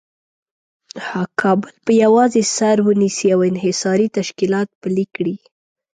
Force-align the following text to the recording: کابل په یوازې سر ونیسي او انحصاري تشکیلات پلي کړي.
کابل 1.41 1.73
په 1.85 1.91
یوازې 2.03 2.41
سر 2.57 2.75
ونیسي 2.87 3.27
او 3.35 3.39
انحصاري 3.49 4.07
تشکیلات 4.17 4.69
پلي 4.81 5.05
کړي. 5.15 5.35